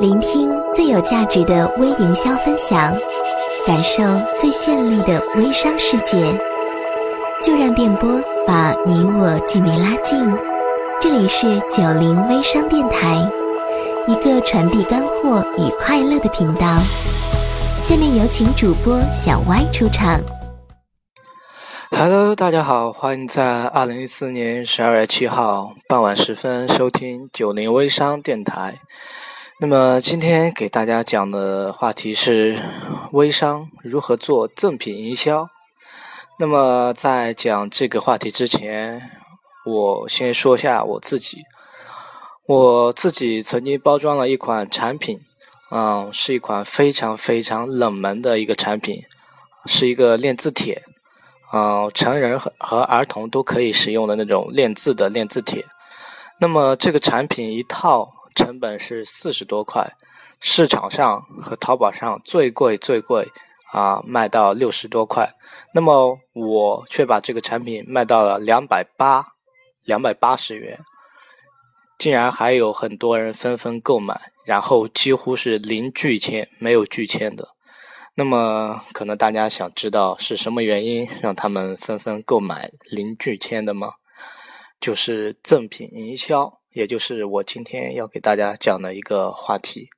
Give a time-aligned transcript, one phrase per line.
[0.00, 2.96] 聆听最有价值的微营销分享，
[3.66, 4.00] 感受
[4.38, 6.16] 最绚丽的微商世界，
[7.42, 8.08] 就让电波
[8.46, 10.24] 把你我距离拉近。
[11.00, 13.28] 这里是九零微商电台，
[14.06, 16.78] 一个传递干货与快乐的频道。
[17.82, 20.20] 下面有请主播小歪出场。
[21.90, 28.76] Hello，大家好，欢迎在二零一四年十二月七号傍晚时分收听九零微商电台。
[29.60, 32.62] 那么今天给大家讲的话题是
[33.10, 35.48] 微商如何做赠品营销。
[36.38, 39.10] 那么在讲这个话题之前，
[39.66, 41.42] 我先说一下我自己。
[42.46, 45.18] 我自己曾经包装了一款产品，
[45.72, 49.02] 嗯，是一款非常非常冷门的一个产品，
[49.66, 50.80] 是一个练字帖，
[51.52, 55.66] 嗯，成人和和儿童都可以使用的那种练字的练字帖。
[56.38, 58.14] 那么这个产品一套。
[58.38, 59.84] 成本是四十多块，
[60.38, 63.26] 市场上和淘宝上最贵最贵
[63.72, 65.28] 啊，卖到六十多块。
[65.74, 69.26] 那么我却把这个产品卖到了两百八，
[69.82, 70.78] 两百八十元，
[71.98, 77.48] 竟然还有很多人纷纷购买，然后几乎是零拒签，没有拒签的。
[78.14, 83.94] 那么可能大家想知道是什么原因让他们纷纷购买零拒签的吗？
[84.80, 86.57] 就是赠品营销。
[86.72, 89.90] 也就是我今天要给大家讲的一个话题。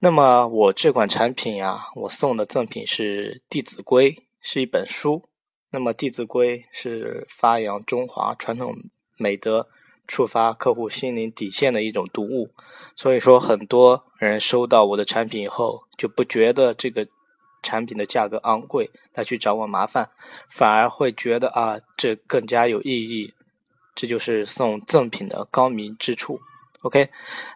[0.00, 5.22] 那么我这款产品啊，我送的赠品是《弟子规》，是一本书。
[5.70, 8.74] 那么《弟子规》是发扬中华传统
[9.16, 9.68] 美德、
[10.08, 12.50] 触发客户心灵底线的一种读物。
[12.96, 17.06] 所以说，很多人收到我的产品以后，就不觉得这个
[17.62, 20.10] 产品的价格昂贵，来去找我麻烦，
[20.50, 23.32] 反而会觉得啊，这更加有意义。
[23.94, 26.40] 这就是送赠品的高明之处
[26.82, 27.08] ，OK。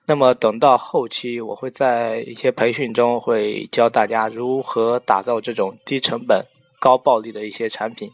[0.07, 6.45] 那么等到后期，我会在一些培训中会教大家如何打造这种低成本、
[6.79, 8.11] 高暴利的一些产品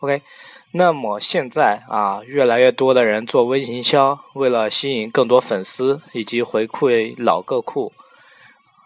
[0.00, 0.22] ，OK。
[0.72, 7.92] 那么现在啊，越来越多的人做微营销，为了吸引更多粉丝以及回馈老客户，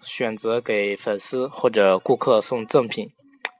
[0.00, 3.10] 选择给粉丝或者顾客送赠品。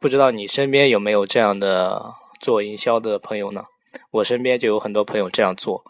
[0.01, 3.65] 不知道你身边有没有这样的做营销的朋友呢？
[4.11, 5.83] 我身边就有很多朋友这样做，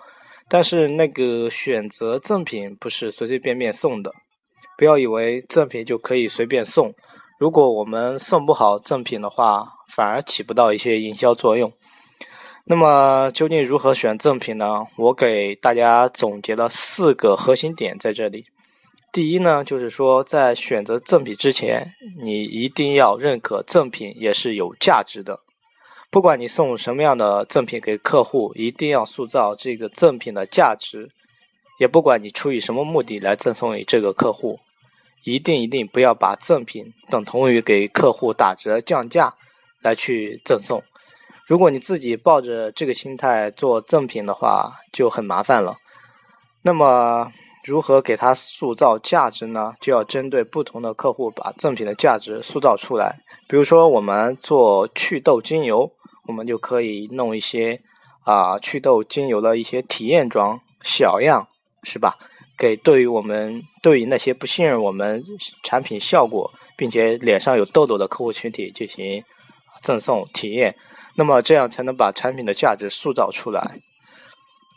[0.48, 4.12] 但是那个选择赠品不是随随便便送的，
[4.76, 6.92] 不要以为赠品就可以随便送。
[7.38, 11.72] 如果我们送不好赠品的话，反而起不到一些营销作用。
[12.64, 14.86] 那么究竟如何选赠品呢？
[14.96, 18.44] 我给大家总结了四个核心点在这里。
[19.12, 21.84] 第一呢，就是说在选择赠品之前，
[22.22, 25.40] 你一定要认可赠品也是有价值的。
[26.12, 31.08] 不管你送什么样的赠品给客户，一定要塑造这个赠品的价值。
[31.78, 34.60] 也不管你出于什么目的来赠送给这个客户，
[35.24, 39.34] 一定一定不要把赠品等同于给客户打折降价
[39.80, 40.82] 来去赠送。
[41.46, 45.78] 如果你自己抱着这个心态做赠品的话，就很麻烦了。
[46.60, 47.32] 那么，
[47.64, 49.72] 如何给他塑造价值呢？
[49.80, 53.16] 就要针对不同的客户，把赠品的价值塑造出来。
[53.48, 55.90] 比如说，我们做祛痘精油。
[56.26, 57.80] 我们就可以弄一些
[58.24, 61.48] 啊祛痘精油的一些体验装小样，
[61.82, 62.16] 是吧？
[62.58, 65.24] 给对于我们对于那些不信任我们
[65.64, 69.24] 产品效果，并且脸上有痘痘的客户群体进行
[69.82, 70.76] 赠送体验，
[71.16, 73.80] 那么这样才能把产品的价值塑造出来。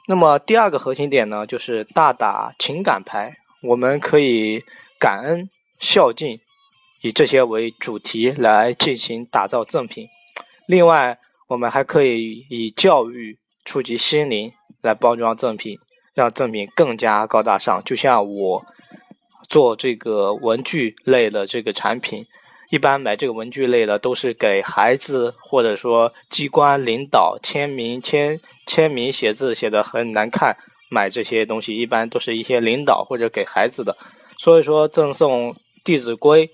[0.08, 4.64] 那么第二个核心点呢，就是大打情感牌，我们可以
[5.00, 6.40] 感恩、孝敬，
[7.02, 10.08] 以这些为主题来进行打造赠品。
[10.68, 14.52] 另外，我们还可以以教育触及心灵
[14.82, 15.78] 来包装赠品，
[16.16, 17.82] 让赠品更加高大上。
[17.86, 18.66] 就像我
[19.48, 22.26] 做这个文具类的这个产品，
[22.72, 30.58] 一般买这个文具类的都是给孩子或者说机关领导签名签签名写字写的很难看，
[30.90, 33.96] 买这些东西一般都是一些领导或者给孩子的。
[34.40, 35.53] 所以说赠送
[35.84, 36.48] 《弟子规》，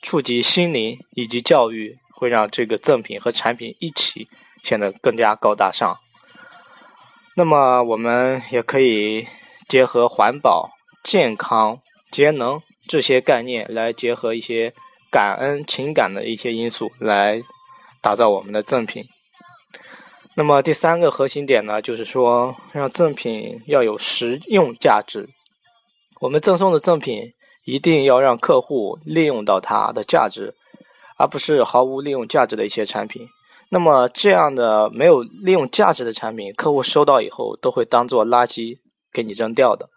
[0.00, 1.98] 触及心灵以及教育。
[2.18, 4.26] 会让这个赠品和产品一起
[4.64, 5.96] 显得更加高大上。
[7.36, 9.24] 那么，我们也可以
[9.68, 10.68] 结合环保、
[11.04, 11.78] 健康、
[12.10, 14.74] 节能这些概念，来结合一些
[15.12, 17.40] 感恩情感的一些因素，来
[18.02, 19.04] 打造我们的赠品。
[20.34, 25.28] 那么，第三个核心点呢，就是说让赠品要有实用价值。
[26.20, 27.22] 我们赠送的赠品
[27.64, 30.54] 一定要让客户利用到它的价值。
[31.18, 33.28] 而不是毫无利用价值的一些产品。
[33.70, 38.78] 那么这样的没有利用价值的产品，客户收到以后都会当做垃圾
[39.12, 39.90] 给你扔掉的，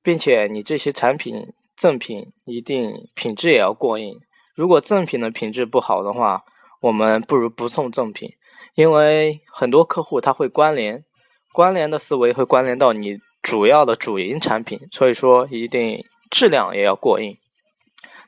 [0.00, 4.20] 并且你这些产品赠品一定品质也要过硬。
[4.54, 6.44] 如果赠品的品质不好的话，
[6.80, 8.30] 我们不如不送赠品，
[8.76, 11.04] 因为很多客户他会关联，
[11.52, 17.36] 关联的思维会关联到你主要的主营产品，所以说一定质量也要过硬。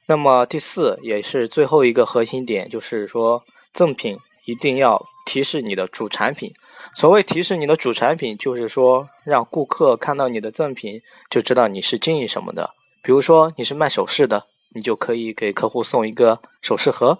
[0.06, 3.42] 那么第四也是最后一个核心点，就是说
[3.72, 4.16] 赠品
[4.46, 6.52] 一定要提示你的主产品。
[6.94, 11.00] 所谓提示你的主产品，就是说让顾客看到你的赠品
[11.30, 12.70] 就知道你是经营什么的。
[13.02, 14.46] 比如说你是卖首饰的。
[14.74, 17.18] 你就可以给客户送一个首饰盒，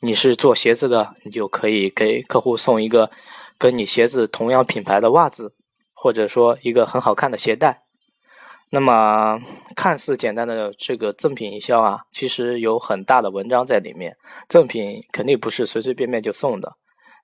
[0.00, 3.08] 你是做鞋子的，你就可以给客户送一个
[3.56, 5.54] 跟你鞋子同样品牌的袜子，
[5.94, 7.84] 或者说一个很好看的鞋带。
[8.70, 9.40] 那么
[9.74, 14.14] 看似简单的这个赠品营销啊，其实有很大的文章在里面。
[14.48, 16.72] 赠品肯定不是随随便便就送的，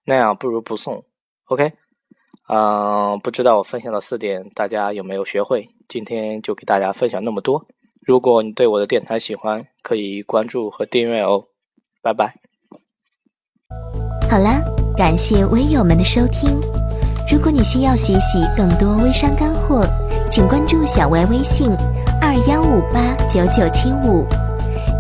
[0.05, 1.05] 那样不如不送。
[1.47, 1.73] OK，
[2.49, 5.69] 嗯，不知道我分享的四点大家有没有学会？
[5.87, 7.67] 今天就给大家分享那么多。
[8.01, 11.45] 如果你对我的电台喜欢，可以关注和订阅哦，
[12.03, 12.35] 拜拜。
[14.31, 14.63] 好啦，
[14.97, 16.59] 感谢微友们的收听。
[17.31, 19.87] 如果你需要学习更多微商干货，
[20.31, 21.71] 请关注小歪微信
[22.21, 24.27] 二幺五八九九七五。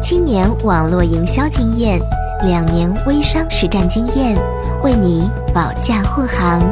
[0.00, 1.99] 七年网络营销经验，
[2.44, 4.37] 两年微商实战经验，
[4.82, 6.62] 为你保驾护航。